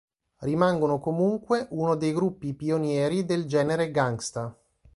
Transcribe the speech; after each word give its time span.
Rimangono 0.39 0.97
comunque 0.97 1.67
uno 1.73 1.93
dei 1.95 2.11
gruppi 2.11 2.55
pionieri 2.55 3.23
del 3.23 3.45
genere 3.45 3.91
gangsta. 3.91 4.51